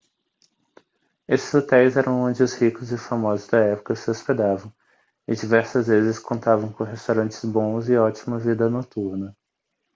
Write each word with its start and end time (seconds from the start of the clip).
estes 1.27 1.53
hotéis 1.53 1.95
eram 1.95 2.21
onde 2.23 2.41
os 2.41 2.55
ricos 2.55 2.91
e 2.91 2.97
famosos 2.97 3.47
da 3.47 3.59
época 3.59 3.95
se 3.95 4.09
hospedavam 4.09 4.73
e 5.27 5.35
diversas 5.35 5.85
vezes 5.85 6.17
contavam 6.17 6.73
com 6.73 6.83
restaurantes 6.83 7.45
bons 7.45 7.87
e 7.87 7.95
ótima 7.95 8.39
vida 8.39 8.67
noturna 8.67 9.37